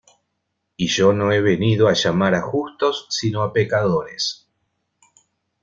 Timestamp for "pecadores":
3.53-4.49